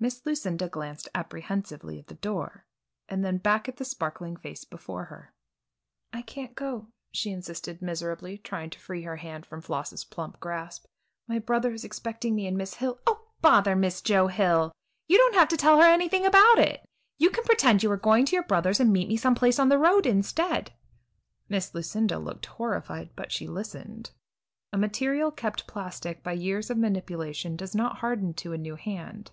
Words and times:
Miss 0.00 0.26
Lucinda 0.26 0.68
glanced 0.68 1.08
apprehensively 1.14 2.00
at 2.00 2.08
the 2.08 2.14
door 2.16 2.64
and 3.08 3.24
then 3.24 3.38
back 3.38 3.68
at 3.68 3.76
the 3.76 3.84
sparkling 3.84 4.36
face 4.36 4.64
before 4.64 5.04
her. 5.04 5.32
"I 6.12 6.22
can't 6.22 6.56
go," 6.56 6.88
she 7.12 7.30
insisted 7.30 7.80
miserably, 7.80 8.38
trying 8.38 8.70
to 8.70 8.80
free 8.80 9.02
her 9.02 9.18
hand 9.18 9.46
from 9.46 9.60
Floss's 9.60 10.02
plump 10.02 10.40
grasp. 10.40 10.86
"My 11.28 11.38
brother 11.38 11.72
is 11.72 11.84
expecting 11.84 12.34
me 12.34 12.48
and 12.48 12.58
Miss 12.58 12.74
Hill" 12.74 12.98
"Oh, 13.06 13.26
bother 13.40 13.76
Miss 13.76 14.02
Joe 14.02 14.26
Hill! 14.26 14.72
You 15.06 15.16
don't 15.18 15.36
have 15.36 15.46
to 15.50 15.56
tell 15.56 15.76
her 15.80 15.86
anything 15.86 16.26
about 16.26 16.58
it! 16.58 16.84
You 17.18 17.30
can 17.30 17.44
pretend 17.44 17.84
you 17.84 17.92
are 17.92 17.96
going 17.96 18.26
to 18.26 18.34
your 18.34 18.42
brother's 18.42 18.80
and 18.80 18.92
meet 18.92 19.06
me 19.06 19.16
some 19.16 19.36
place 19.36 19.60
on 19.60 19.68
the 19.68 19.78
road 19.78 20.06
instead." 20.06 20.72
Miss 21.48 21.72
Lucinda 21.72 22.18
looked 22.18 22.46
horrified, 22.46 23.10
but 23.14 23.30
she 23.30 23.46
listened. 23.46 24.10
A 24.72 24.76
material 24.76 25.30
kept 25.30 25.68
plastic 25.68 26.24
by 26.24 26.32
years 26.32 26.68
of 26.70 26.78
manipulation 26.78 27.54
does 27.54 27.76
not 27.76 27.98
harden 27.98 28.34
to 28.34 28.52
a 28.52 28.58
new 28.58 28.74
hand. 28.74 29.30